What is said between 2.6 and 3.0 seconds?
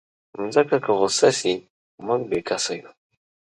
یو.